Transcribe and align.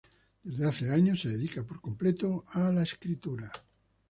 Desde 0.41 0.67
hace 0.67 0.91
años 0.91 1.21
se 1.21 1.29
dedica 1.29 1.63
por 1.63 1.79
completo 1.79 2.43
a 2.53 2.71
la 2.71 2.81
escritura. 2.81 3.51